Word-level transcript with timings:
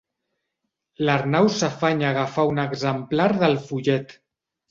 L'Arnau 1.09 1.49
s'afanya 1.57 2.07
a 2.09 2.13
agafar 2.15 2.47
un 2.53 2.63
exemplar 2.65 3.27
del 3.45 3.57
fullet. 3.69 4.19